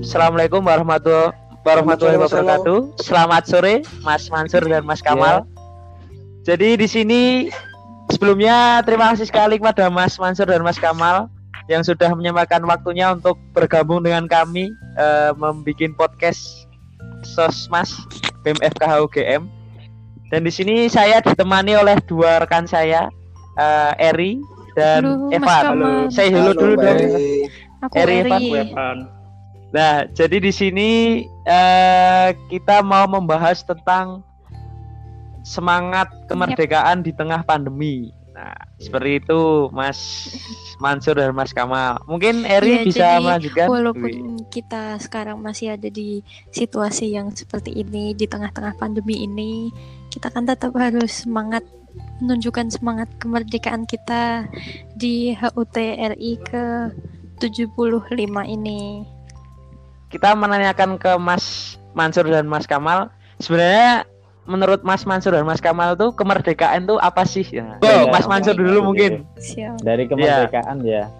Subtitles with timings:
[0.00, 2.96] Assalamualaikum warahmatullahi warahmatullahi wabarakatuh.
[3.04, 5.44] Selamat sore Mas Mansur dan Mas Kamal.
[5.44, 6.56] Ya.
[6.56, 7.20] Jadi di sini
[8.08, 11.28] sebelumnya terima kasih sekali kepada Mas Mansur dan Mas Kamal
[11.68, 16.64] yang sudah menyempatkan waktunya untuk bergabung dengan kami uh, membuat podcast
[17.20, 17.92] Sosmas
[18.40, 19.44] BMFK UGM.
[20.32, 23.12] Dan di sini saya ditemani oleh dua rekan saya,
[23.60, 24.40] uh, Eri
[24.80, 25.62] dan halo, Evan.
[25.76, 25.92] Halo.
[26.08, 26.98] Saya halo, dulu dong.
[27.84, 29.19] Aku Eri, Evan.
[29.70, 30.90] Nah, jadi di sini
[31.46, 34.26] uh, kita mau membahas tentang
[35.46, 38.10] semangat kemerdekaan di tengah pandemi.
[38.34, 40.30] Nah, seperti itu Mas
[40.82, 42.02] Mansur dan Mas Kamal.
[42.06, 43.66] Mungkin Eri ya, bisa melanjutkan.
[43.68, 44.46] Walaupun Wih.
[44.50, 49.70] kita sekarang masih ada di situasi yang seperti ini di tengah-tengah pandemi ini,
[50.10, 51.62] kita kan tetap harus semangat
[52.22, 54.46] menunjukkan semangat kemerdekaan kita
[54.94, 56.94] di HUT RI ke
[57.42, 58.14] 75
[58.46, 59.04] ini.
[60.10, 64.02] Kita menanyakan ke Mas Mansur dan Mas Kamal, sebenarnya
[64.42, 67.46] menurut Mas Mansur dan Mas Kamal tuh kemerdekaan tuh apa sih?
[67.46, 67.78] Ya.
[67.78, 69.22] Oh, Mas Mansur dulu mungkin.
[69.86, 71.06] Dari kemerdekaan ya.
[71.06, 71.18] ya.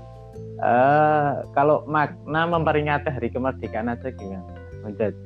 [0.61, 4.45] Uh, kalau makna memperingati hari kemerdekaan aja gimana?
[4.85, 5.17] Menjadi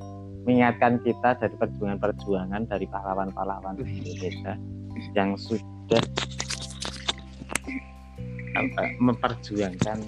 [0.44, 4.60] mengingatkan kita dari perjuangan-perjuangan dari pahlawan-pahlawan Indonesia
[5.16, 6.04] yang sudah
[8.54, 9.98] apa, memperjuangkan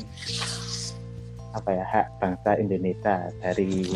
[1.57, 3.89] apa ya hak bangsa Indonesia dari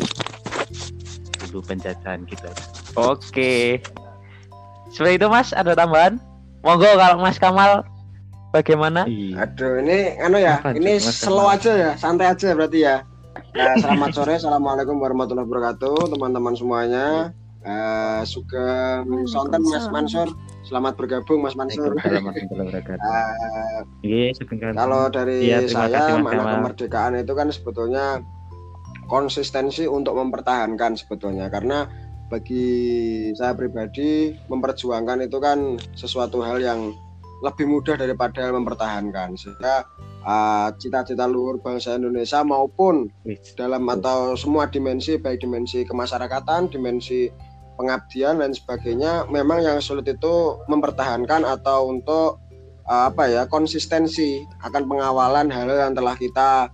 [1.47, 2.49] dulu penjajahan gitu.
[2.97, 3.77] Oke.
[4.91, 6.19] Seperti itu Mas, ada tambahan?
[6.65, 7.85] Monggo kalau Mas Kamal
[8.51, 9.07] bagaimana?
[9.07, 9.47] Iya.
[9.47, 13.05] Aduh, ini anu ya, Apa, ini slow aja ya, santai aja berarti ya.
[13.51, 17.35] Nah, selamat sore, assalamualaikum warahmatullahi wabarakatuh, teman-teman semuanya.
[17.61, 20.33] Uh, suka sonten Mas Mansur,
[20.65, 21.93] selamat bergabung Mas Mansur.
[21.93, 23.81] uh,
[24.73, 28.25] kalau dari ya, saya, makna kemerdekaan itu kan sebetulnya
[29.05, 31.53] konsistensi untuk mempertahankan sebetulnya.
[31.53, 31.85] Karena
[32.33, 36.97] bagi saya pribadi memperjuangkan itu kan sesuatu hal yang
[37.45, 39.37] lebih mudah daripada mempertahankan.
[39.37, 39.85] Sehingga
[40.25, 43.05] uh, cita-cita luhur bangsa Indonesia maupun
[43.53, 50.59] dalam atau semua dimensi baik dimensi kemasyarakatan, dimensi pengabdian dan sebagainya memang yang sulit itu
[50.67, 52.41] mempertahankan atau untuk
[52.87, 56.71] uh, apa ya konsistensi akan pengawalan hal-hal yang telah kita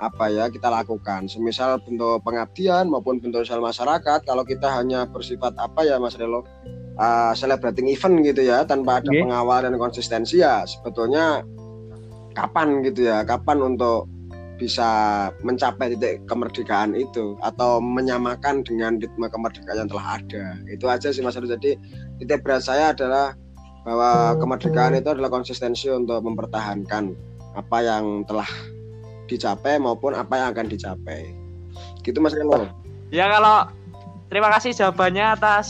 [0.00, 5.52] apa ya kita lakukan semisal bentuk pengabdian maupun bentuk sosial masyarakat kalau kita hanya bersifat
[5.60, 6.40] apa ya Mas Relo
[6.96, 9.20] uh, celebrating event gitu ya tanpa ada okay.
[9.20, 11.44] pengawal dan konsistensi ya sebetulnya
[12.32, 14.08] kapan gitu ya kapan untuk
[14.60, 14.88] bisa
[15.40, 21.24] mencapai titik kemerdekaan itu atau menyamakan dengan ritme kemerdekaan yang telah ada itu aja sih
[21.24, 21.80] Mas Relo jadi
[22.20, 23.32] titik berat saya adalah
[23.88, 27.16] bahwa kemerdekaan itu adalah konsistensi untuk mempertahankan
[27.56, 28.46] apa yang telah
[29.26, 31.30] dicapai maupun apa yang akan dicapai.
[32.02, 32.66] Gitu Mas Reno.
[33.14, 33.70] Ya kalau
[34.28, 35.68] terima kasih jawabannya atas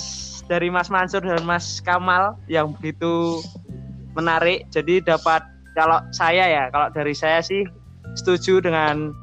[0.49, 3.45] dari Mas Mansur dan Mas Kamal yang begitu
[4.19, 4.67] menarik.
[4.75, 5.45] Jadi dapat
[5.79, 7.63] kalau saya ya, kalau dari saya sih
[8.15, 9.15] setuju dengan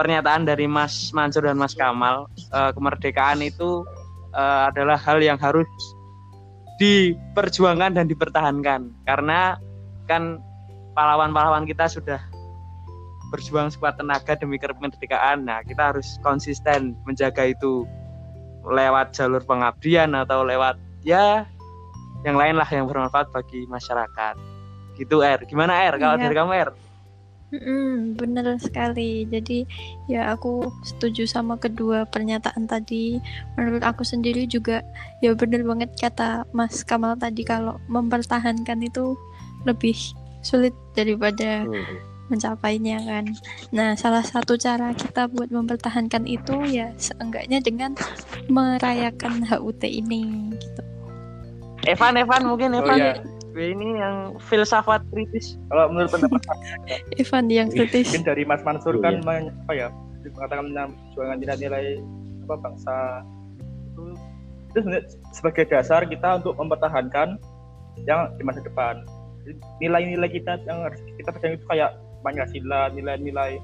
[0.00, 2.24] pernyataan dari Mas Mansur dan Mas Kamal.
[2.36, 3.84] E, kemerdekaan itu
[4.32, 5.68] e, adalah hal yang harus
[6.80, 9.60] diperjuangkan dan dipertahankan karena
[10.08, 10.40] kan
[10.96, 12.20] pahlawan-pahlawan kita sudah
[13.30, 15.46] berjuang sekuat tenaga demi kemerdekaan.
[15.46, 17.86] Nah, kita harus konsisten menjaga itu
[18.66, 20.76] lewat jalur pengabdian atau lewat
[21.06, 21.46] ya
[22.26, 24.34] yang lain lah yang bermanfaat bagi masyarakat.
[24.98, 25.46] Gitu R.
[25.48, 25.96] Gimana R?
[25.96, 26.22] Kalau iya.
[26.26, 26.70] dari kamu R?
[27.50, 29.26] Mm, bener sekali.
[29.26, 29.66] Jadi
[30.06, 33.18] ya aku setuju sama kedua pernyataan tadi.
[33.58, 34.86] Menurut aku sendiri juga
[35.18, 39.18] ya bener banget kata Mas Kamal tadi kalau mempertahankan itu
[39.66, 39.98] lebih
[40.40, 43.26] sulit daripada hmm mencapainya kan.
[43.74, 47.98] Nah, salah satu cara kita buat mempertahankan itu ya seenggaknya dengan
[48.46, 50.82] merayakan HUT ini gitu.
[51.90, 52.98] Evan, Evan mungkin oh, Evan.
[53.02, 53.66] Oh, iya.
[53.74, 55.58] Ini yang filsafat kritis.
[55.70, 56.42] Kalau menurut pendapat
[57.18, 58.10] Evan yang kritis.
[58.10, 59.50] Mungkin dari Mas Mansur oh, kan iya.
[59.50, 59.88] apa ya
[60.20, 61.84] mengatakan tentang perjuangan nilai-nilai
[62.44, 62.96] apa bangsa
[63.64, 64.04] itu
[64.70, 64.78] itu
[65.32, 67.40] sebagai dasar kita untuk mempertahankan
[68.06, 69.02] yang di masa depan
[69.80, 73.56] nilai-nilai kita yang harus kita pegang itu kayak Pancasila, nilai-nilai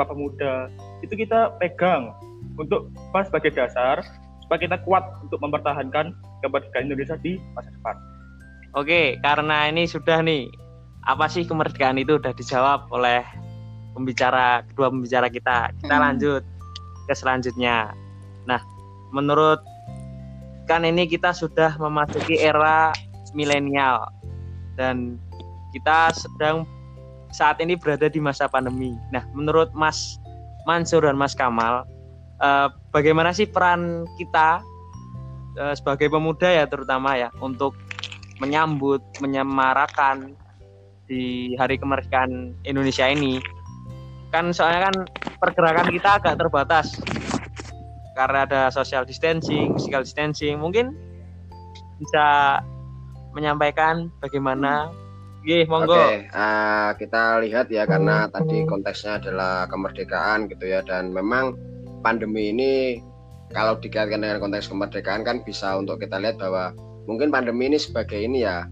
[0.00, 0.72] Bapak Muda
[1.04, 2.16] itu kita pegang
[2.56, 4.00] untuk pas sebagai dasar
[4.44, 7.96] supaya kita kuat untuk mempertahankan kemerdekaan Indonesia di masa depan.
[8.72, 10.48] Oke, karena ini sudah nih
[11.04, 13.20] apa sih kemerdekaan itu sudah dijawab oleh
[13.92, 15.76] pembicara kedua pembicara kita.
[15.76, 16.04] Kita hmm.
[16.08, 16.42] lanjut
[17.04, 17.92] ke selanjutnya.
[18.48, 18.64] Nah,
[19.12, 19.60] menurut
[20.64, 22.96] kan ini kita sudah memasuki era
[23.36, 24.08] milenial
[24.80, 25.20] dan
[25.76, 26.64] kita sedang
[27.28, 28.96] saat ini berada di masa pandemi.
[29.12, 30.16] Nah, menurut Mas
[30.64, 31.84] Mansur dan Mas Kamal,
[32.40, 34.64] uh, bagaimana sih peran kita
[35.60, 37.76] uh, sebagai pemuda ya terutama ya untuk
[38.42, 40.34] menyambut menyemarakan
[41.06, 43.38] di hari kemerdekaan Indonesia ini.
[44.34, 44.96] Kan soalnya kan
[45.38, 46.98] pergerakan kita agak terbatas.
[48.18, 50.58] Karena ada social distancing, physical distancing.
[50.58, 50.92] Mungkin
[52.02, 52.58] bisa
[53.32, 54.90] menyampaikan bagaimana?
[55.42, 55.98] Gih, monggo.
[55.98, 60.86] Oke, uh, kita lihat ya karena tadi konteksnya adalah kemerdekaan gitu ya.
[60.86, 61.58] Dan memang
[62.02, 63.02] pandemi ini
[63.50, 66.70] kalau dikaitkan dengan konteks kemerdekaan kan bisa untuk kita lihat bahwa
[67.06, 68.66] mungkin pandemi ini sebagai ini ya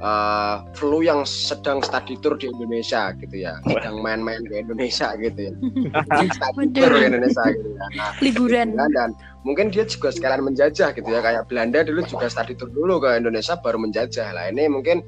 [0.00, 3.60] uh, flu yang sedang study tour di Indonesia gitu ya.
[3.64, 5.52] Sedang main-main ke Indonesia gitu ya.
[6.36, 7.86] Study tour ke Indonesia gitu ya.
[7.96, 8.68] Nah, liburan.
[8.76, 9.10] ya, dan
[9.46, 11.20] mungkin dia juga sekalian menjajah gitu ya.
[11.22, 14.34] Kayak Belanda dulu juga study tour dulu ke Indonesia baru menjajah.
[14.34, 15.04] Lah ini mungkin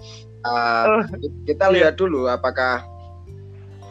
[0.46, 1.04] uh,
[1.44, 2.84] kita lihat dulu apakah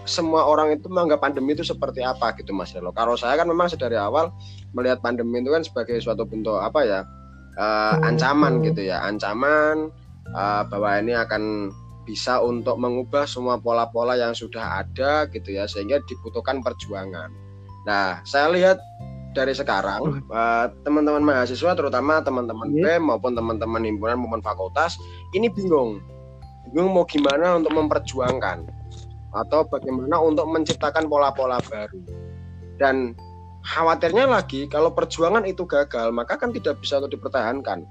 [0.08, 2.96] semua orang itu menganggap pandemi itu seperti apa gitu Mas Relo.
[2.96, 4.32] Kalau saya kan memang dari awal
[4.72, 7.00] melihat pandemi itu kan sebagai suatu bentuk apa ya
[7.58, 9.92] uh, ancaman gitu ya, ancaman
[10.32, 11.74] uh, bahwa ini akan
[12.08, 17.28] bisa untuk mengubah semua pola-pola yang sudah ada gitu ya sehingga dibutuhkan perjuangan.
[17.84, 18.80] Nah, saya lihat
[19.36, 22.98] dari sekarang uh, teman-teman mahasiswa terutama teman-teman yeah.
[22.98, 24.96] BEM maupun teman-teman himpunan maupun fakultas
[25.36, 26.00] ini bingung.
[26.72, 28.66] Bingung mau gimana untuk memperjuangkan
[29.36, 32.00] atau bagaimana untuk menciptakan pola-pola baru.
[32.80, 33.14] Dan
[33.68, 37.84] khawatirnya lagi kalau perjuangan itu gagal, maka kan tidak bisa untuk dipertahankan.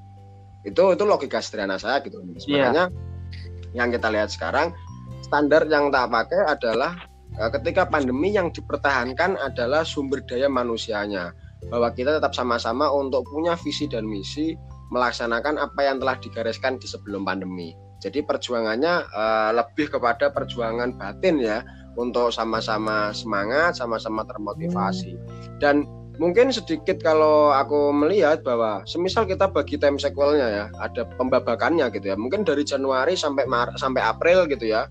[0.64, 2.24] Itu itu logika sederhana saya gitu.
[2.48, 2.72] Yeah.
[2.72, 2.84] makanya
[3.76, 4.72] yang kita lihat sekarang
[5.20, 6.96] standar yang tak pakai adalah
[7.36, 11.36] uh, ketika pandemi yang dipertahankan adalah sumber daya manusianya.
[11.68, 14.56] Bahwa kita tetap sama-sama untuk punya visi dan misi
[14.92, 17.74] melaksanakan apa yang telah digariskan di sebelum pandemi.
[17.98, 21.64] Jadi perjuangannya uh, lebih kepada perjuangan batin ya
[21.96, 25.16] untuk sama-sama semangat sama-sama termotivasi.
[25.58, 25.88] Dan
[26.20, 32.12] mungkin sedikit kalau aku melihat bahwa semisal kita bagi time sequelnya ya ada pembabakannya gitu
[32.12, 32.16] ya.
[32.16, 34.84] Mungkin dari Januari sampai Mar sampai April gitu ya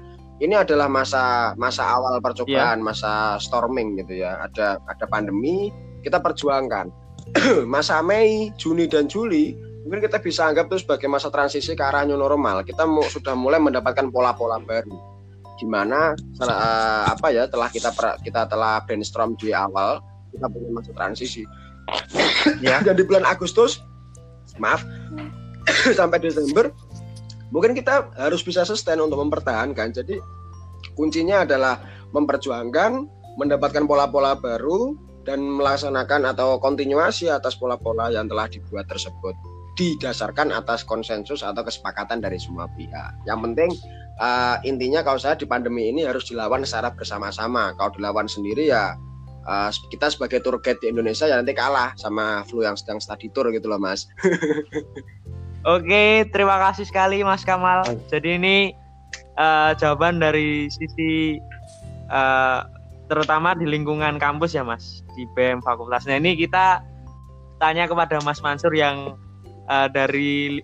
[0.44, 2.86] ini adalah masa masa awal percobaan yeah.
[2.86, 4.42] masa storming gitu ya.
[4.50, 5.72] Ada ada pandemi
[6.04, 6.92] kita perjuangkan.
[7.66, 12.06] Masa Mei Juni dan Juli mungkin kita bisa anggap itu sebagai masa transisi ke arah
[12.06, 12.62] new normal.
[12.62, 15.15] Kita mau, sudah mulai mendapatkan pola-pola baru
[15.56, 16.14] gimana
[16.44, 17.92] uh, apa ya telah kita
[18.22, 20.04] kita telah brainstorm di awal
[20.36, 21.44] kita punya masa transisi.
[22.60, 22.82] Ya.
[22.86, 23.80] Dan di bulan Agustus
[24.60, 24.84] maaf
[26.00, 26.72] sampai Desember
[27.50, 29.96] mungkin kita harus bisa sustain untuk mempertahankan.
[29.96, 30.20] Jadi
[30.96, 31.80] kuncinya adalah
[32.12, 32.92] memperjuangkan
[33.36, 34.96] mendapatkan pola-pola baru
[35.28, 39.34] dan melaksanakan atau kontinuasi atas pola-pola yang telah dibuat tersebut
[39.76, 43.12] didasarkan atas konsensus atau kesepakatan dari semua pihak.
[43.28, 43.70] Yang penting
[44.20, 47.76] uh, intinya kalau saya di pandemi ini harus dilawan secara bersama-sama.
[47.76, 48.96] Kalau dilawan sendiri ya
[49.48, 53.30] uh, kita sebagai tour guide di Indonesia ya nanti kalah sama flu yang sedang study
[53.32, 54.10] tour gitu loh mas.
[55.66, 57.82] Oke, terima kasih sekali Mas Kamal.
[58.14, 58.70] Jadi ini
[59.34, 61.42] uh, jawaban dari sisi
[62.14, 62.62] uh,
[63.10, 66.06] terutama di lingkungan kampus ya Mas, di BM Fakultas.
[66.06, 66.86] Nah ini kita
[67.58, 69.18] tanya kepada Mas Mansur yang
[69.66, 70.62] uh, dari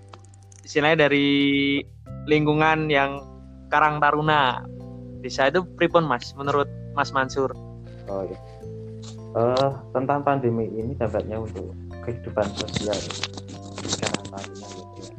[0.61, 1.81] istilahnya dari
[2.29, 3.25] lingkungan yang
[3.71, 4.67] Karang Taruna.
[5.23, 7.55] Desa itu pripun Mas menurut Mas Mansur?
[8.09, 8.37] Oh iya
[9.35, 11.71] uh, tentang pandemi ini dampaknya untuk
[12.03, 12.97] kehidupan sosial
[13.85, 15.13] sekarang tahunnya gitu ya.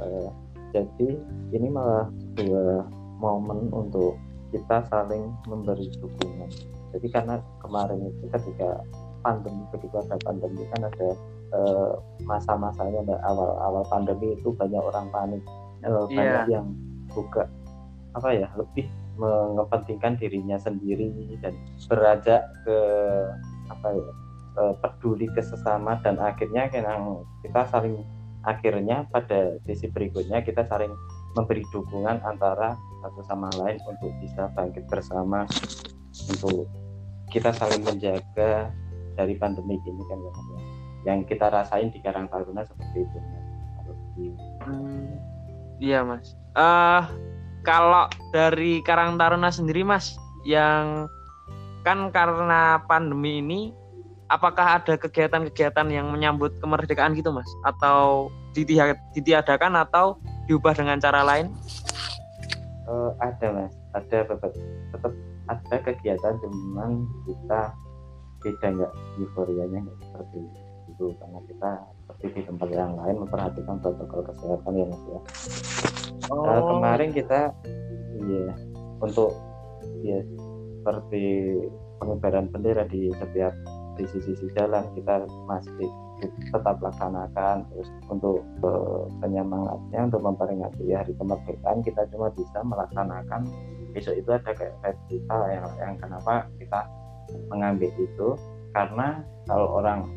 [0.00, 0.28] Uh,
[0.74, 1.08] jadi
[1.54, 2.90] ini malah sebuah
[3.22, 4.18] momen untuk
[4.50, 6.50] kita saling memberi dukungan.
[6.94, 8.82] Jadi karena kemarin itu ketika
[9.24, 11.08] pandemi begitu ada pandemi kan ada
[11.54, 15.42] uh, masa-masanya awal-awal pandemi itu banyak orang panik,
[15.82, 16.14] uh, yeah.
[16.14, 16.66] banyak yang
[17.14, 17.50] juga
[18.14, 18.86] apa ya lebih
[19.18, 21.10] mengepentingkan dirinya sendiri
[21.42, 21.54] dan
[21.86, 22.78] beranjak ke
[23.70, 24.10] apa ya
[24.62, 26.70] eh, peduli ke sesama dan akhirnya
[27.42, 28.02] kita saling
[28.44, 30.92] akhirnya pada sisi berikutnya kita saling
[31.34, 35.48] memberi dukungan antara satu sama lain untuk bisa bangkit bersama
[36.30, 36.68] untuk
[37.32, 38.70] kita saling menjaga
[39.18, 40.32] dari pandemi ini kan ya.
[41.04, 43.18] Yang kita rasain di Karang Taruna seperti itu
[44.64, 45.10] hmm,
[45.82, 46.32] iya mas.
[46.54, 47.04] Uh,
[47.64, 51.08] kalau dari Karang Taruna sendiri Mas yang
[51.82, 53.60] kan karena pandemi ini
[54.28, 57.48] apakah ada kegiatan-kegiatan yang menyambut kemerdekaan gitu Mas?
[57.64, 58.28] Atau
[59.16, 61.50] ditiadakan atau diubah dengan cara lain?
[62.84, 65.12] Uh, ada Mas, ada tetap,
[65.48, 67.72] ada kegiatan cuman kita
[68.44, 68.92] beda nggak
[69.24, 71.70] euforianya nggak seperti itu karena kita
[72.04, 75.20] seperti di tempat yang lain memperhatikan protokol kesehatan ya Mas ya.
[76.30, 76.44] Oh.
[76.44, 77.40] Uh, kemarin kita
[78.24, 78.52] ya
[79.02, 79.30] untuk
[80.00, 80.18] ya
[80.80, 81.24] seperti
[81.98, 83.52] pengibaran bendera di setiap
[83.94, 85.88] di sisi-sisi jalan kita masih
[86.50, 93.44] tetap laksanakan terus untuk uh, penyemangatnya untuk memperingati hari kemerdekaan kita cuma bisa melaksanakan
[93.94, 96.80] besok itu ada kayak festival yang, yang kenapa kita
[97.48, 98.28] mengambil itu
[98.74, 100.10] karena kalau orang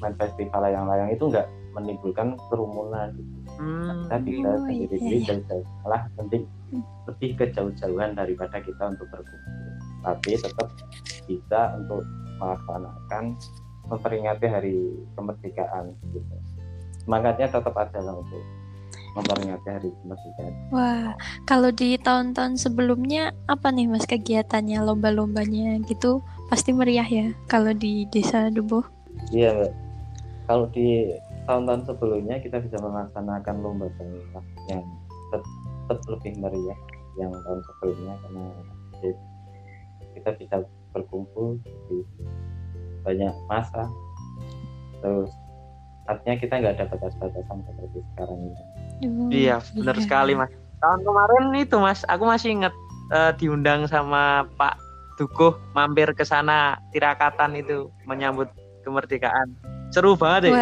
[0.00, 3.10] main festival layang-layang itu nggak menimbulkan kerumunan.
[3.54, 4.10] Hmm.
[4.10, 5.62] kita bisa oh, sendiri-sendiri iya, iya.
[5.86, 6.42] malah penting
[7.06, 9.70] lebih kejauh-jauhan daripada kita untuk berkumpul.
[10.02, 10.68] Tapi tetap
[11.30, 12.02] bisa untuk
[12.42, 13.24] melaksanakan
[13.88, 14.74] memperingati hari
[15.14, 16.34] kemerdekaan gitu.
[17.04, 18.42] Semangatnya tetap ada lah untuk
[19.14, 20.52] memperingati hari kemerdekaan.
[20.74, 21.14] Wah
[21.46, 26.24] kalau di tahun-tahun sebelumnya apa nih mas kegiatannya lomba-lombanya gitu?
[26.50, 28.93] Pasti meriah ya kalau di desa Dubo
[29.34, 29.52] iya.
[30.44, 31.10] Kalau di
[31.48, 34.84] tahun-tahun sebelumnya kita bisa melaksanakan lomba lomba yang
[35.32, 36.78] tetap lebih meriah
[37.20, 38.44] yang tahun sebelumnya karena
[40.14, 40.56] kita bisa
[40.94, 41.58] berkumpul
[41.90, 41.98] di
[43.02, 43.90] banyak masa.
[45.02, 45.30] Terus
[46.08, 48.62] artinya kita nggak ada batas-batasan seperti sekarang ini.
[49.04, 50.04] Oh, iya benar iya.
[50.04, 50.52] sekali mas.
[50.80, 52.74] Tahun kemarin itu mas aku masih ingat
[53.12, 54.80] uh, diundang sama Pak
[55.14, 58.50] Dukuh mampir ke sana tirakatan itu menyambut
[58.84, 59.56] kemerdekaan.
[59.90, 60.54] Seru banget deh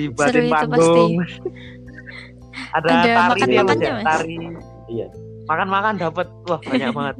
[0.00, 1.22] di batin panggung
[2.74, 4.36] ada, ada tari makan ya, ya tari.
[4.88, 5.06] Iya.
[5.48, 6.26] Makan-makan dapat.
[6.48, 7.16] Wah banyak banget.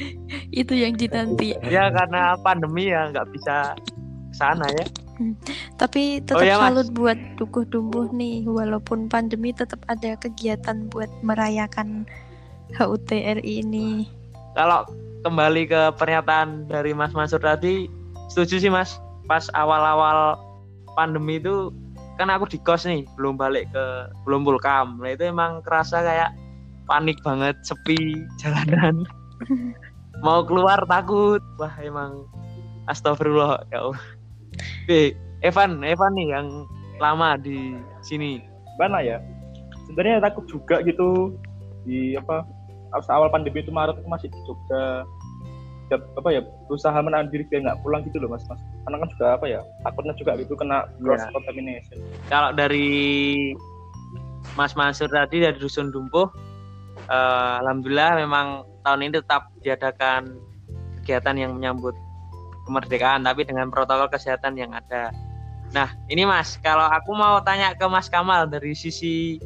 [0.60, 1.56] Itu yang dinanti.
[1.68, 3.76] Ya karena pandemi ya nggak bisa
[4.32, 4.86] sana ya.
[5.16, 5.32] Hmm.
[5.80, 11.08] tapi tetap oh, ya, salut buat dukuh tumbuh nih walaupun pandemi tetap ada kegiatan buat
[11.24, 12.04] merayakan
[12.76, 14.12] HUT RI ini.
[14.52, 14.84] Kalau
[15.24, 17.88] kembali ke pernyataan dari Mas Mansur tadi
[18.28, 20.38] setuju sih Mas pas awal-awal
[20.94, 21.74] pandemi itu
[22.16, 23.84] kan aku di kos nih belum balik ke
[24.24, 26.32] belum pulkam nah itu emang kerasa kayak
[26.86, 27.98] panik banget sepi
[28.40, 29.04] jalanan.
[30.24, 31.42] Mau keluar takut.
[31.60, 32.24] Wah emang
[32.88, 34.00] astagfirullah ya Allah.
[35.44, 36.48] Evan Evan nih yang
[37.02, 38.40] lama di sini.
[38.80, 39.20] Mana ya?
[39.90, 41.36] Sebenarnya takut juga gitu.
[41.84, 42.46] Di apa
[43.12, 45.04] awal pandemi itu Maret itu masih di Jogja.
[45.92, 49.26] Apa ya berusaha menahan diri biar nggak pulang gitu loh mas mas karena kan juga
[49.34, 51.30] apa ya takutnya juga gitu kena cross yeah.
[51.34, 51.98] contamination
[52.30, 52.88] kalau dari
[54.54, 56.30] Mas Mansur tadi dari dusun Dumpuh
[57.10, 60.38] uh, alhamdulillah memang tahun ini tetap diadakan
[61.02, 61.94] kegiatan yang menyambut
[62.66, 65.14] kemerdekaan tapi dengan protokol kesehatan yang ada.
[65.70, 69.38] Nah, ini Mas, kalau aku mau tanya ke Mas Kamal dari sisi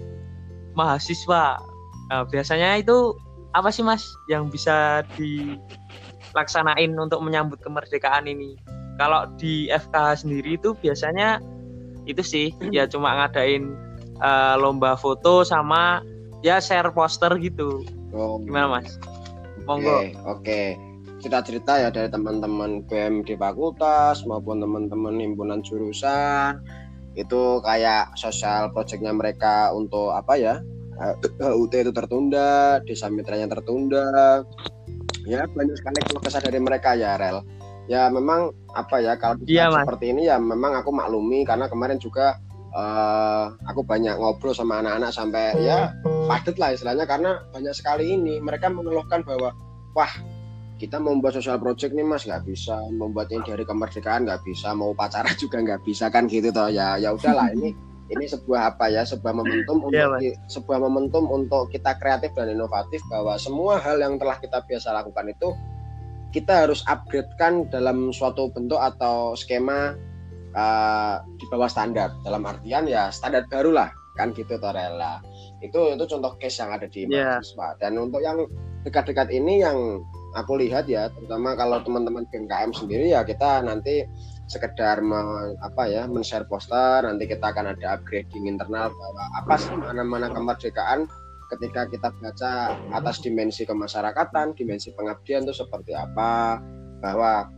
[0.72, 1.60] mahasiswa,
[2.12, 3.12] uh, biasanya itu
[3.52, 5.60] apa sih Mas yang bisa di
[6.32, 8.56] laksanain untuk menyambut kemerdekaan ini
[9.00, 11.40] kalau di FKH sendiri itu biasanya
[12.04, 13.72] itu sih ya cuma ngadain
[14.20, 16.04] uh, lomba foto sama
[16.44, 17.80] ya share poster gitu.
[18.12, 18.36] Oh.
[18.44, 19.00] gimana mas?
[19.64, 20.04] Monggo.
[20.04, 20.66] Oke okay.
[21.24, 26.60] cerita-cerita ya dari teman-teman BM di fakultas maupun teman-teman himpunan jurusan.
[27.16, 30.54] Itu kayak sosial projectnya mereka untuk apa ya?
[31.40, 34.44] HUT itu tertunda, desa mitranya tertunda,
[35.24, 37.40] ya banyak sekali keluh kesah dari mereka ya Rel
[37.90, 42.38] ya memang apa ya kalau iya, seperti ini ya memang aku maklumi karena kemarin juga
[42.70, 45.90] uh, aku banyak ngobrol sama anak-anak sampai ya
[46.30, 49.50] padat lah istilahnya karena banyak sekali ini mereka mengeluhkan bahwa
[49.98, 50.12] wah
[50.78, 54.70] kita mau membuat sosial project nih mas nggak bisa membuat ini dari kemerdekaan nggak bisa
[54.70, 56.70] mau pacaran juga nggak bisa kan gitu toh.
[56.70, 57.74] Ya ya udahlah ini
[58.10, 62.54] ini sebuah apa ya sebuah momentum iya, untuk yeah, sebuah momentum untuk kita kreatif dan
[62.54, 65.52] inovatif bahwa semua hal yang telah kita biasa lakukan itu
[66.30, 69.98] kita harus upgradekan dalam suatu bentuk atau skema
[70.54, 72.14] uh, di bawah standar.
[72.22, 75.22] Dalam artian ya standar baru lah kan gitu Torella
[75.62, 77.38] itu itu contoh case yang ada di yeah.
[77.38, 77.68] mahasiswa.
[77.78, 78.48] Dan untuk yang
[78.82, 80.00] dekat-dekat ini yang
[80.34, 84.06] aku lihat ya terutama kalau teman-teman BMKM sendiri ya kita nanti
[84.50, 89.74] sekedar me, apa ya men-share poster nanti kita akan ada upgrading internal bahwa apa sih
[89.78, 91.06] mana-mana kemerdekaan
[91.56, 96.62] ketika kita baca atas dimensi kemasyarakatan, dimensi pengabdian itu seperti apa
[97.02, 97.50] bahwa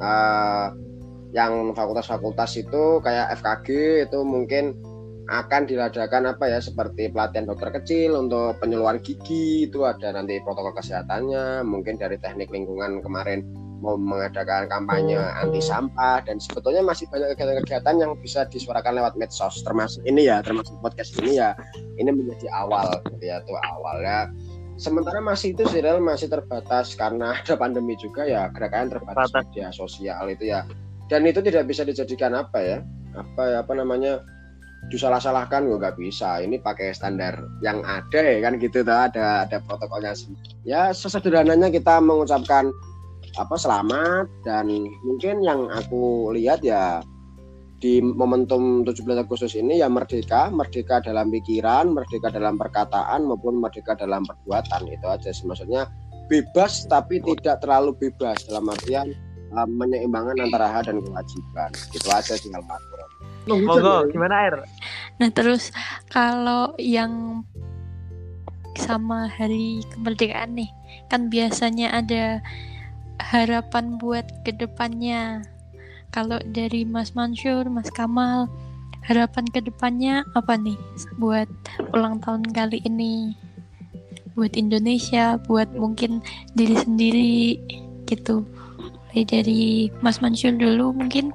[0.00, 0.68] uh,
[1.38, 3.68] yang fakultas-fakultas itu kayak FKG
[4.08, 4.72] itu mungkin
[5.28, 10.72] akan diadakan apa ya seperti pelatihan dokter kecil untuk penyeluruhan gigi itu ada nanti protokol
[10.72, 13.44] kesehatannya mungkin dari teknik lingkungan kemarin
[13.78, 20.02] mengadakan kampanye anti sampah dan sebetulnya masih banyak kegiatan-kegiatan yang bisa disuarakan lewat medsos termasuk
[20.02, 21.54] ini ya termasuk podcast ini ya.
[21.98, 24.30] Ini menjadi awal gitu ya tuh awal ya
[24.78, 29.44] sementara masih itu serial masih terbatas karena ada pandemi juga ya gerakan terbatas Batas.
[29.50, 30.62] media sosial itu ya.
[31.10, 32.78] Dan itu tidak bisa dijadikan apa ya
[33.16, 34.22] apa ya apa namanya
[34.88, 36.38] disalah-salahkan gue nggak bisa.
[36.38, 38.94] Ini pakai standar yang ada ya kan gitu tuh.
[38.94, 40.14] Ada ada protokolnya
[40.62, 42.70] ya sesederhananya kita mengucapkan
[43.36, 44.26] apa selamat.
[44.46, 47.04] Dan mungkin yang aku lihat ya
[47.78, 53.94] di momentum 17 Agustus ini ya merdeka, merdeka dalam pikiran, merdeka dalam perkataan maupun merdeka
[53.98, 54.88] dalam perbuatan.
[54.88, 55.44] Itu aja sih.
[55.44, 55.86] Maksudnya
[56.32, 58.48] bebas tapi tidak terlalu bebas.
[58.48, 59.12] Dalam artian
[59.52, 61.70] uh, menyeimbangkan antara hak dan kewajiban.
[61.92, 62.98] Itu aja sih kalau aku.
[63.48, 64.54] Monggo, gimana air?
[65.16, 65.72] Nah terus
[66.12, 67.42] kalau yang
[68.78, 70.70] sama hari kemerdekaan nih
[71.10, 72.38] kan biasanya ada
[73.18, 75.42] harapan buat ke depannya
[76.08, 78.48] kalau dari Mas Mansur, Mas Kamal,
[79.04, 80.78] harapan ke depannya apa nih
[81.20, 81.48] buat
[81.92, 83.36] ulang tahun kali ini?
[84.32, 86.24] Buat Indonesia, buat mungkin
[86.56, 87.36] diri sendiri
[88.08, 88.46] gitu.
[89.12, 89.62] Mulai dari
[90.00, 91.34] Mas Mansur dulu mungkin.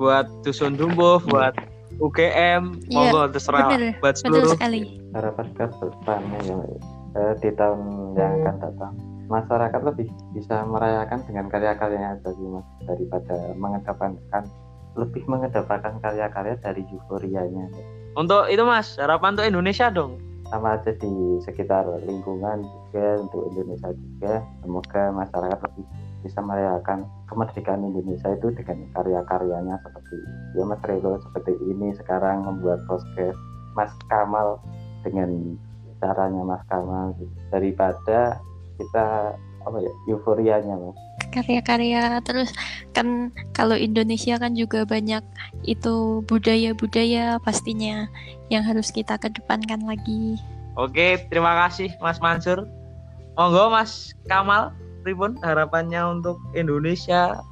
[0.00, 1.54] Buat Dusun Dumbuh, buat
[2.00, 4.56] UGM, ya, monggo terserah bener, buat seluruh.
[4.56, 4.98] Sekali.
[5.14, 6.58] Harapan ke depannya ya
[7.14, 7.80] eh, di tahun
[8.18, 8.94] yang akan datang
[9.28, 14.44] masyarakat lebih bisa merayakan dengan karya-karyanya tadi mas daripada mengedepankan
[14.94, 17.66] lebih mengedepankan karya-karya dari euforianya.
[18.14, 20.22] Untuk itu mas harapan untuk Indonesia dong.
[20.52, 21.12] Sama aja di
[21.42, 24.32] sekitar lingkungan juga untuk Indonesia juga.
[24.62, 25.86] Semoga masyarakat lebih
[26.24, 30.16] bisa merayakan kemerdekaan Indonesia itu dengan karya-karyanya seperti
[30.56, 33.36] ya Mas Relo seperti ini sekarang membuat podcast
[33.76, 34.56] Mas Kamal
[35.04, 35.60] dengan
[36.00, 37.12] caranya Mas Kamal
[37.52, 38.40] daripada
[38.78, 40.96] kita apa ya euforianya mas.
[41.32, 42.52] Karya-karya terus
[42.92, 45.24] kan kalau Indonesia kan juga banyak
[45.64, 48.06] itu budaya-budaya pastinya
[48.52, 50.38] yang harus kita kedepankan lagi.
[50.76, 52.68] Oke terima kasih Mas Mansur.
[53.34, 54.70] Monggo Mas Kamal
[55.02, 57.42] Ribun harapannya untuk Indonesia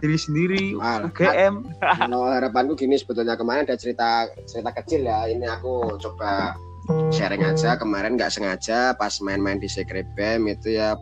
[0.00, 5.24] diri sendiri Mal, UGM kalau harapanku gini sebetulnya kemarin ada cerita cerita kecil ya.
[5.28, 6.54] Ini aku coba
[7.10, 10.94] sharing aja kemarin nggak sengaja pas main-main di Secret BEM itu ya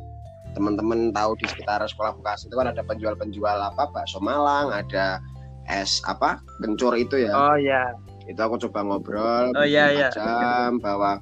[0.55, 5.19] teman-teman tahu di sekitar sekolah vokasi itu kan ada penjual-penjual apa bakso Malang ada
[5.67, 7.33] es apa kencur itu ya.
[7.33, 10.09] Oh ya itu aku coba ngobrol oh iya iya.
[10.09, 11.21] jam bahwa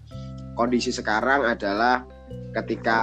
[0.55, 2.07] kondisi sekarang adalah
[2.53, 2.99] ketika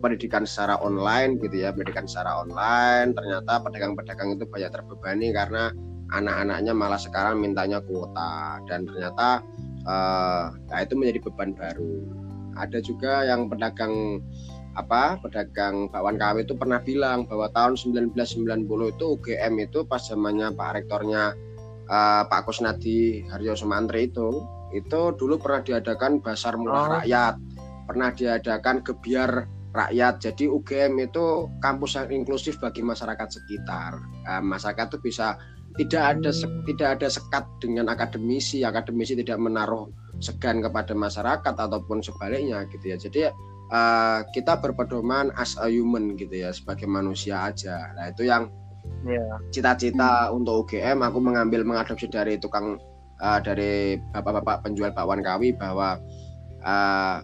[0.00, 5.70] pendidikan secara online gitu ya pendidikan secara online ternyata pedagang-pedagang itu banyak terbebani karena
[6.12, 8.60] anak-anaknya malah sekarang mintanya kuota.
[8.64, 9.44] Dan ternyata
[9.88, 12.04] uh, nah itu menjadi beban baru.
[12.58, 14.20] Ada juga yang pedagang
[14.78, 20.54] apa pedagang bakwan KW itu pernah bilang bahwa tahun 1990 itu UGM itu pas zamannya
[20.54, 21.34] Pak Rektornya
[21.90, 26.88] uh, Pak Kusnadi Haryo Sumantri itu itu dulu pernah diadakan basar murah oh.
[27.00, 27.34] rakyat.
[27.88, 30.14] Pernah diadakan gebiar rakyat.
[30.20, 33.96] Jadi UGM itu kampus yang inklusif bagi masyarakat sekitar.
[34.28, 35.40] Uh, masyarakat itu bisa
[35.78, 36.30] tidak ada
[36.66, 39.86] tidak ada sekat dengan akademisi akademisi tidak menaruh
[40.18, 43.22] segan kepada masyarakat ataupun sebaliknya gitu ya jadi
[43.70, 48.50] uh, kita berpedoman as a human gitu ya sebagai manusia aja nah itu yang
[49.06, 49.38] yeah.
[49.54, 50.42] cita-cita hmm.
[50.42, 52.82] untuk UGM aku mengambil mengadopsi dari tukang
[53.22, 56.02] uh, dari bapak-bapak penjual bakwan kawi bahwa
[56.66, 57.22] uh,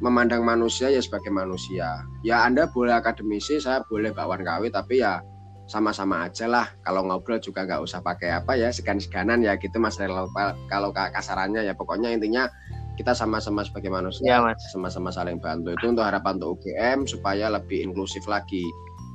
[0.00, 5.20] memandang manusia ya sebagai manusia ya anda boleh akademisi saya boleh bakwan kawi tapi ya
[5.66, 6.70] sama-sama aja lah.
[6.86, 9.98] Kalau ngobrol juga nggak usah pakai apa ya segan-seganan ya gitu mas.
[9.98, 12.46] Kalau kasarannya ya pokoknya intinya
[12.96, 15.76] kita sama-sama sebagai manusia ya, sama-sama saling bantu.
[15.76, 18.64] Itu untuk harapan untuk UGM supaya lebih inklusif lagi.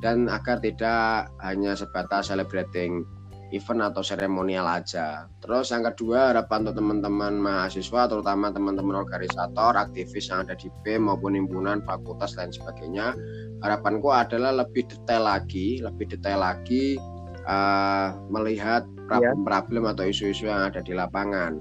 [0.01, 3.05] Dan agar tidak hanya sebatas celebrating
[3.51, 5.27] event atau seremonial aja.
[5.43, 11.11] Terus yang kedua harapan untuk teman-teman mahasiswa terutama teman-teman organisator, aktivis yang ada di BEM
[11.11, 13.15] maupun himpunan, fakultas dan sebagainya.
[13.61, 16.97] Harapanku adalah lebih detail lagi, lebih detail lagi
[17.45, 21.59] uh, melihat problem-problem atau isu-isu yang ada di lapangan.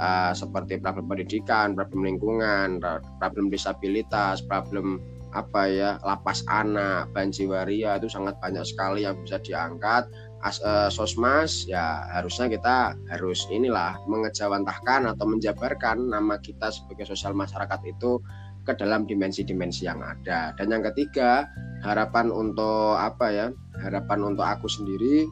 [0.00, 2.80] Uh, seperti problem pendidikan, problem lingkungan,
[3.20, 5.00] problem disabilitas, problem
[5.30, 11.68] apa ya lapas anak, banjiwaria itu sangat banyak sekali yang bisa diangkat as, uh, sosmas
[11.68, 18.20] ya harusnya kita harus inilah mengejawantahkan atau menjabarkan nama kita sebagai sosial masyarakat itu
[18.64, 20.52] ke dalam dimensi-dimensi yang ada.
[20.56, 21.48] Dan yang ketiga,
[21.80, 23.46] harapan untuk apa ya?
[23.80, 25.24] Harapan untuk aku sendiri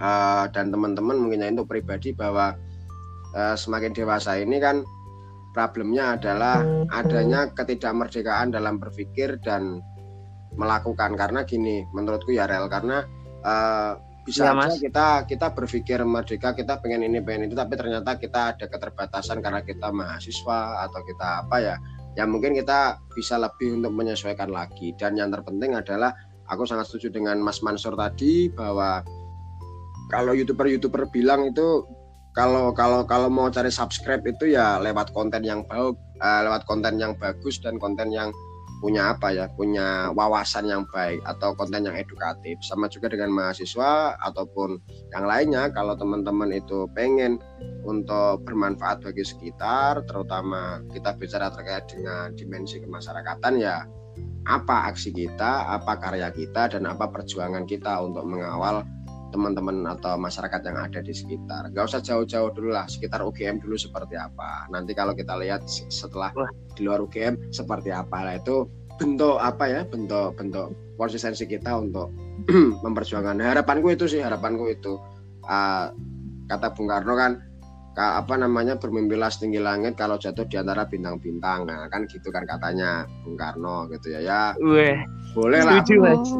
[0.00, 2.52] uh, dan teman-teman mungkin itu pribadi bahwa
[3.32, 4.84] uh, semakin dewasa ini kan
[5.56, 9.80] problemnya adalah adanya ketidakmerdekaan dalam berpikir dan
[10.54, 13.04] melakukan karena gini menurutku ya rel karena
[13.48, 13.92] uh,
[14.28, 18.52] bisa ya, aja kita kita berpikir merdeka kita pengen ini pengen itu tapi ternyata kita
[18.52, 21.76] ada keterbatasan karena kita mahasiswa atau kita apa ya
[22.18, 24.90] yang mungkin kita bisa lebih untuk menyesuaikan lagi.
[24.98, 26.10] Dan yang terpenting adalah
[26.50, 29.06] aku sangat setuju dengan Mas Mansur tadi bahwa
[30.10, 31.86] kalau youtuber-youtuber bilang itu
[32.34, 36.98] kalau kalau kalau mau cari subscribe itu ya lewat konten yang baik uh, lewat konten
[36.98, 38.34] yang bagus dan konten yang
[38.78, 44.14] punya apa ya punya wawasan yang baik atau konten yang edukatif sama juga dengan mahasiswa
[44.22, 44.78] ataupun
[45.14, 45.70] yang lainnya.
[45.74, 47.42] Kalau teman-teman itu pengen
[47.82, 53.82] untuk bermanfaat bagi sekitar terutama kita bicara terkait dengan dimensi kemasyarakatan ya
[54.48, 58.80] apa aksi kita, apa karya kita dan apa perjuangan kita untuk mengawal
[59.28, 61.68] teman-teman atau masyarakat yang ada di sekitar.
[61.72, 64.68] Gak usah jauh-jauh dulu lah, sekitar UGM dulu seperti apa.
[64.72, 66.32] Nanti kalau kita lihat setelah
[66.76, 72.10] di luar UGM seperti apa lah itu bentuk apa ya bentuk bentuk konsistensi kita untuk
[72.84, 74.98] memperjuangkan harapanku itu sih harapanku itu
[75.46, 75.86] uh,
[76.50, 77.38] kata Bung Karno kan
[77.98, 81.66] apa namanya bermimpilah setinggi langit kalau jatuh di antara bintang-bintang.
[81.66, 84.42] Nah kan gitu kan katanya Bung Karno gitu ya ya.
[84.62, 84.94] Weh,
[85.34, 85.82] boleh lah.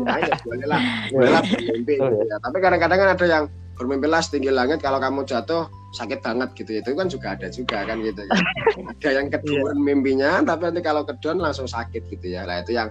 [0.08, 0.80] Ya, ya, boleh lah.
[1.10, 2.36] Boleh lah bermimpi gitu ya.
[2.38, 3.44] tapi kadang-kadang kan ada yang
[3.74, 6.80] bermimpilah setinggi langit kalau kamu jatuh sakit banget gitu ya.
[6.82, 8.38] itu kan juga ada juga kan gitu ya.
[8.98, 9.82] Ada yang kedua yeah.
[9.82, 12.46] mimpinya tapi nanti kalau kedon langsung sakit gitu ya.
[12.46, 12.90] Nah itu yang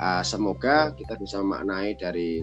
[0.00, 2.40] uh, semoga kita bisa memaknai dari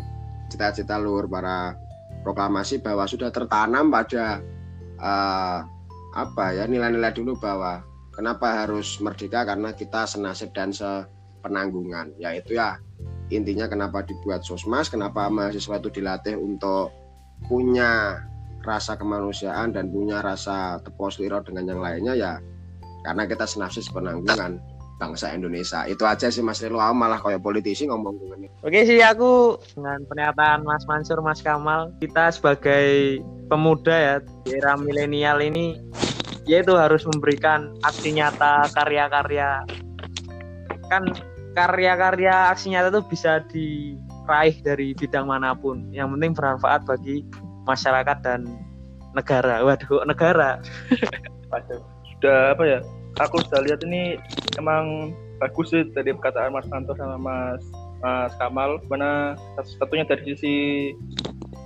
[0.53, 1.73] cita-cita luhur para
[2.21, 4.41] proklamasi bahwa sudah tertanam pada
[5.03, 5.59] uh,
[6.15, 7.83] apa ya nilai-nilai dulu bahwa
[8.15, 9.43] kenapa harus merdeka?
[9.43, 12.15] Karena kita senasib dan sepenanggungan.
[12.17, 12.79] Yaitu ya
[13.33, 16.93] intinya kenapa dibuat sosmas kenapa mahasiswa itu dilatih untuk
[17.49, 18.21] punya
[18.63, 22.33] rasa kemanusiaan dan punya rasa tepos liro dengan yang lainnya ya
[23.03, 24.61] karena kita senasib sepenanggungan
[25.01, 25.85] bangsa Indonesia.
[25.89, 26.79] Itu aja sih Mas Rilo.
[26.79, 32.31] Malah kayak politisi ngomong dengan Oke sih aku dengan pernyataan Mas Mansur Mas Kamal kita
[32.31, 35.79] sebagai pemuda ya di era milenial ini
[36.43, 39.63] yaitu harus memberikan aksi nyata karya-karya.
[40.91, 41.11] Kan
[41.55, 45.87] karya-karya aksi nyata itu bisa diraih dari bidang mana pun.
[45.91, 47.23] Yang penting bermanfaat bagi
[47.63, 48.47] masyarakat dan
[49.15, 49.63] negara.
[49.63, 50.59] Waduh negara?
[51.51, 51.81] Waduh.
[52.13, 52.79] Sudah apa ya
[53.21, 54.17] aku sudah lihat ini
[54.57, 57.63] emang bagus sih dari perkataan Mas Tanto sama Mas
[58.01, 59.37] Mas Kamal mana
[59.77, 60.55] satunya dari sisi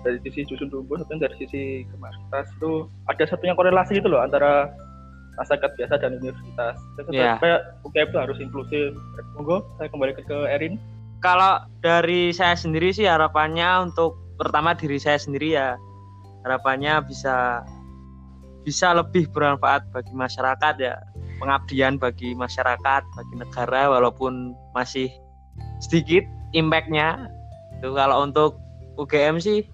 [0.03, 2.71] dari sisi susun tubuh satunya dari sisi kemasukan itu
[3.07, 4.71] ada satunya korelasi itu loh antara
[5.38, 6.75] masyarakat biasa dan universitas.
[7.13, 7.38] Yeah.
[7.38, 7.55] Supaya
[7.86, 8.97] UKM itu harus inklusif.
[9.38, 10.81] Monggo saya kembali ke, ke Erin.
[11.21, 15.77] Kalau dari saya sendiri sih harapannya untuk pertama diri saya sendiri ya
[16.45, 17.65] harapannya bisa
[18.62, 20.95] bisa lebih bermanfaat bagi masyarakat ya
[21.38, 25.10] pengabdian bagi masyarakat bagi negara walaupun masih
[25.82, 27.30] sedikit impactnya.
[27.80, 28.58] Itu kalau untuk
[28.97, 29.65] UGM sih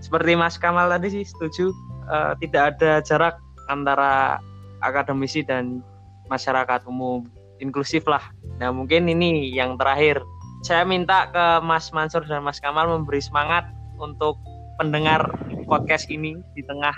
[0.00, 1.72] seperti Mas Kamal tadi sih setuju.
[2.10, 3.38] Uh, tidak ada jarak
[3.70, 4.42] antara
[4.82, 5.78] akademisi dan
[6.26, 7.28] masyarakat umum
[7.62, 8.24] inklusif lah.
[8.58, 10.18] Nah mungkin ini yang terakhir.
[10.60, 13.64] Saya minta ke Mas Mansur dan Mas Kamal memberi semangat
[13.96, 14.36] untuk
[14.76, 15.24] pendengar
[15.64, 16.92] podcast ini di tengah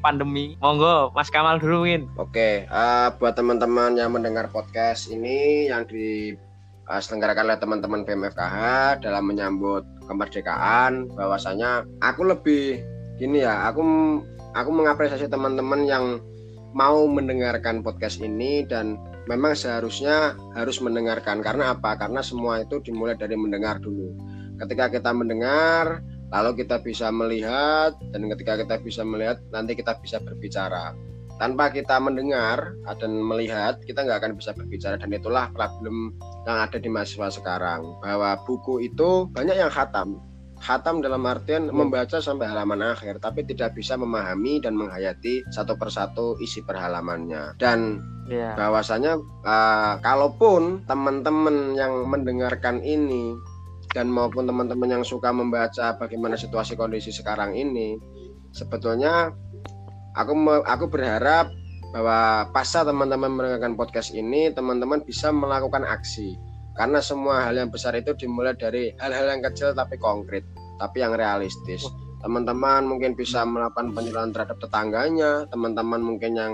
[0.00, 0.54] pandemi.
[0.62, 2.06] Monggo Mas Kamal dulu mungkin.
[2.16, 6.34] Oke, uh, buat teman-teman yang mendengar podcast ini yang di
[6.88, 8.56] uh, selenggarakan oleh teman-teman BMFKH
[9.04, 12.80] dalam menyambut kemerdekaan bahwasanya aku lebih
[13.20, 13.84] gini ya aku
[14.56, 16.04] aku mengapresiasi teman-teman yang
[16.72, 18.96] mau mendengarkan podcast ini dan
[19.28, 24.16] memang seharusnya harus mendengarkan karena apa karena semua itu dimulai dari mendengar dulu
[24.58, 30.20] ketika kita mendengar lalu kita bisa melihat dan ketika kita bisa melihat nanti kita bisa
[30.20, 30.92] berbicara.
[31.38, 34.98] Tanpa kita mendengar dan melihat kita nggak akan bisa berbicara.
[34.98, 36.18] Dan itulah problem
[36.50, 40.18] yang ada di mahasiswa sekarang bahwa buku itu banyak yang khatam.
[40.58, 46.34] Khatam dalam artian membaca sampai halaman akhir tapi tidak bisa memahami dan menghayati satu persatu
[46.42, 47.54] isi perhalamannya.
[47.62, 48.58] Dan yeah.
[48.58, 53.38] bahwasanya uh, kalaupun teman-teman yang mendengarkan ini
[53.98, 57.98] dan maupun teman-teman yang suka membaca bagaimana situasi kondisi sekarang ini
[58.54, 59.34] sebetulnya
[60.14, 61.50] aku aku berharap
[61.90, 66.36] bahwa pasca teman-teman mendengarkan podcast ini teman-teman bisa melakukan aksi.
[66.76, 70.46] Karena semua hal yang besar itu dimulai dari hal-hal yang kecil tapi konkret
[70.78, 71.82] tapi yang realistis.
[72.22, 76.52] Teman-teman mungkin bisa melakukan penilaian terhadap tetangganya teman-teman mungkin yang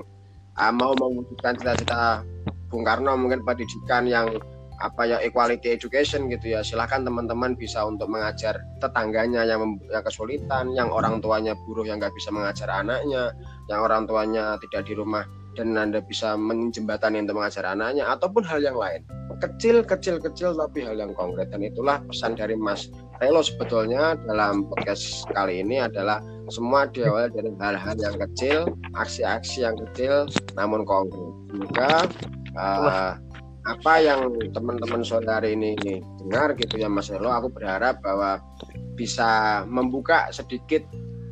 [0.57, 2.25] uh, mau mewujudkan cita-cita
[2.73, 4.33] Bung Karno mungkin pendidikan yang
[4.81, 6.61] apa ya equality education gitu ya.
[6.65, 12.15] Silahkan teman-teman bisa untuk mengajar tetangganya yang, yang kesulitan yang orang tuanya buruh yang nggak
[12.15, 13.35] bisa mengajar anaknya
[13.71, 18.61] yang orang tuanya tidak di rumah dan anda bisa menjembatani untuk mengajar anaknya ataupun hal
[18.61, 19.07] yang lain.
[19.39, 21.51] Kecil kecil kecil tapi hal yang konkret.
[21.51, 22.91] Dan itulah pesan dari Mas
[23.23, 26.19] Relo sebetulnya dalam podcast kali ini adalah
[26.51, 30.27] semua diawali dari hal-hal yang kecil aksi-aksi yang kecil
[30.59, 31.23] namun konkret.
[31.55, 31.93] Semoga
[32.59, 33.13] uh,
[33.65, 35.73] apa yang teman-teman sore hari ini
[36.21, 38.41] dengar gitu ya Mas Elo aku berharap bahwa
[38.93, 40.85] bisa membuka sedikit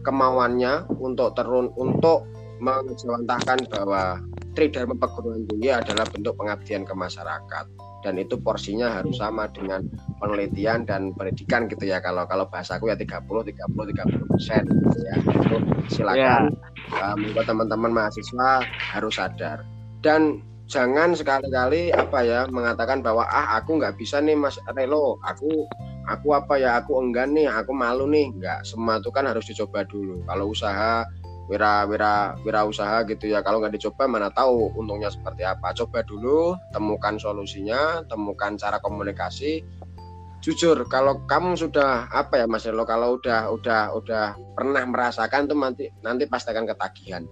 [0.03, 2.27] kemauannya untuk terun untuk
[2.62, 7.66] mengejawantahkan bahwa Tridharma perguruan tinggi adalah bentuk pengabdian ke masyarakat.
[8.05, 9.87] Dan itu porsinya harus sama dengan
[10.21, 12.05] penelitian dan pendidikan gitu ya.
[12.05, 15.16] Kalau kalau bahasaku ya 30 30 30 persen gitu ya.
[15.25, 15.57] Itu
[15.88, 16.53] silakan.
[16.92, 17.16] Yeah.
[17.16, 18.61] Uh, teman-teman mahasiswa
[18.92, 19.64] harus sadar.
[20.05, 25.20] Dan jangan sekali-kali apa ya mengatakan bahwa ah aku nggak bisa nih Mas Relo.
[25.20, 25.68] Aku
[26.08, 28.32] aku apa ya aku enggan nih aku malu nih.
[28.32, 30.24] Nggak semua itu kan harus dicoba dulu.
[30.24, 31.04] Kalau usaha
[31.52, 33.44] wira wira wira usaha gitu ya.
[33.44, 35.76] Kalau nggak dicoba mana tahu untungnya seperti apa.
[35.76, 39.61] Coba dulu temukan solusinya temukan cara komunikasi.
[40.42, 45.54] Jujur kalau kamu sudah apa ya Mas Elo kalau udah udah udah pernah merasakan tuh
[45.54, 47.22] nanti nanti pasti akan ketagihan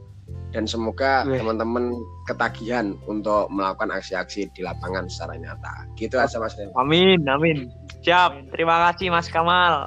[0.50, 1.94] dan semoga teman-teman
[2.26, 5.86] ketagihan untuk melakukan aksi-aksi di lapangan secara nyata.
[5.94, 7.70] Gitu aja Mas Amin amin.
[8.02, 8.54] Siap.
[8.54, 9.86] Terima kasih Mas Kamal.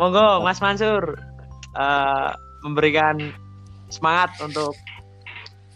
[0.00, 1.16] Monggo Mas Mansur.
[1.72, 3.32] Uh, memberikan
[3.88, 4.76] semangat untuk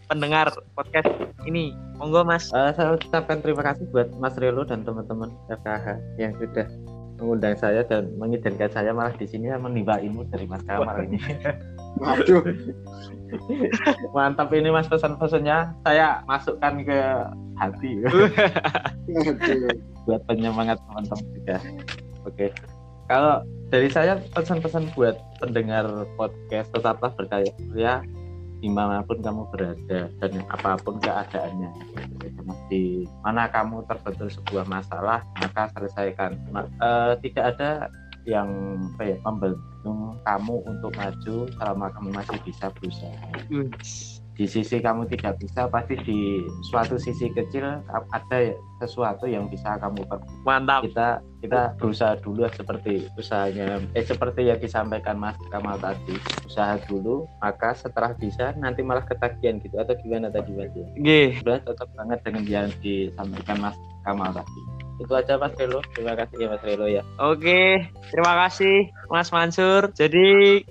[0.08, 1.08] pendengar podcast
[1.44, 1.76] ini.
[2.00, 2.48] Monggo Mas.
[2.52, 5.86] Uh, saya ucapkan terima kasih buat Mas Relo dan teman-teman FKH
[6.20, 6.68] yang sudah
[7.16, 11.16] mengundang saya dan mengizinkan saya malah di sini menimba ilmu dari Mas Kamal ini.
[12.00, 12.42] Waduh.
[14.14, 17.00] Mantap ini Mas pesan-pesannya saya masukkan ke
[17.58, 17.92] hati.
[20.06, 21.56] buat penyemangat teman-teman juga.
[22.22, 22.46] Oke.
[23.06, 25.86] Kalau dari saya pesan-pesan buat pendengar
[26.18, 28.02] podcast tetaplah berkarya
[28.56, 31.70] di mana pun kamu berada dan apa pun keadaannya
[32.72, 36.40] di mana kamu terbentur sebuah masalah maka selesaikan
[36.80, 37.92] uh, tidak ada
[38.26, 38.50] yang
[38.98, 43.26] apa ya, membendung kamu untuk maju selama kamu masih bisa berusaha.
[44.36, 48.38] Di sisi kamu tidak bisa pasti di suatu sisi kecil ada
[48.84, 50.84] sesuatu yang bisa kamu perbuat mantap.
[50.84, 53.80] kita kita berusaha dulu seperti usahanya.
[53.96, 59.56] Eh seperti yang disampaikan Mas Kamal tadi usaha dulu maka setelah bisa nanti malah ketagihan
[59.64, 60.68] gitu atau gimana tadi Mas?
[61.00, 61.40] Gih.
[61.40, 65.80] sudah tetap banget dengan yang disampaikan Mas Kamal tadi itu aja Mas Relo.
[65.92, 67.02] Terima kasih ya Mas Relo ya.
[67.20, 69.92] Oke terima kasih Mas Mansur.
[69.92, 70.62] Jadi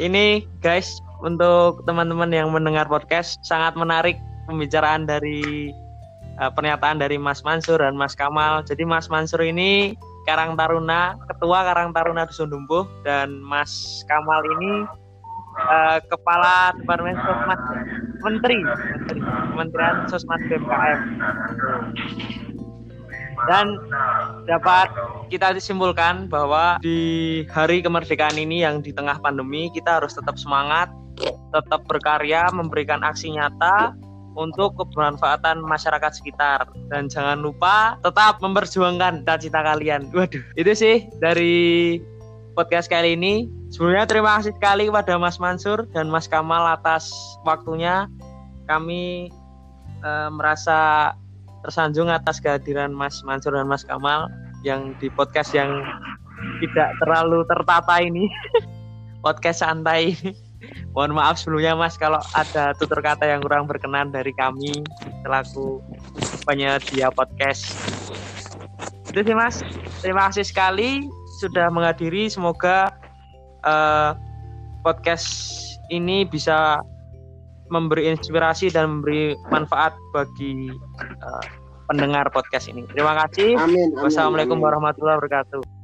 [0.00, 4.16] ini guys untuk teman-teman yang mendengar podcast sangat menarik
[4.48, 5.70] pembicaraan dari
[6.40, 8.64] uh, pernyataan dari Mas Mansur dan Mas Kamal.
[8.64, 9.94] Jadi Mas Mansur ini
[10.28, 14.84] Karang Taruna, ketua Karang Taruna Dusun Dumbuh dan Mas Kamal ini
[15.68, 17.60] uh, kepala Departemen Sosmas
[18.20, 19.20] Menteri, Menteri.
[19.24, 21.00] Kementerian Sosmas BMKM.
[23.48, 23.80] Dan
[24.44, 24.90] dapat
[25.30, 30.90] kita disimpulkan bahwa di hari kemerdekaan ini yang di tengah pandemi kita harus tetap semangat
[31.52, 33.92] tetap berkarya, memberikan aksi nyata
[34.38, 40.08] untuk kebermanfaatan masyarakat sekitar dan jangan lupa tetap memperjuangkan cita-cita kalian.
[40.14, 41.98] Waduh, itu sih dari
[42.54, 43.50] podcast kali ini.
[43.70, 47.10] Sebenarnya terima kasih sekali kepada Mas Mansur dan Mas Kamal atas
[47.46, 48.06] waktunya.
[48.66, 49.30] Kami
[50.02, 51.10] eh, merasa
[51.66, 54.28] tersanjung atas kehadiran Mas Mansur dan Mas Kamal
[54.64, 55.84] yang di podcast yang
[56.60, 58.28] tidak terlalu tertata ini.
[59.24, 60.16] podcast santai.
[60.92, 64.84] Mohon maaf sebelumnya mas kalau ada tutur kata yang kurang berkenan dari kami
[65.24, 65.80] selaku
[66.44, 67.72] penyedia podcast.
[69.08, 69.62] Itu sih mas.
[70.02, 71.06] Terima kasih sekali
[71.40, 72.28] sudah menghadiri.
[72.28, 72.92] Semoga
[73.64, 74.12] uh,
[74.84, 75.56] podcast
[75.88, 76.82] ini bisa
[77.70, 81.44] memberi inspirasi dan memberi manfaat bagi uh,
[81.90, 82.86] pendengar podcast ini.
[82.90, 83.58] Terima kasih.
[83.58, 84.66] Amin, amin, wassalamualaikum amin.
[84.66, 85.79] warahmatullahi wabarakatuh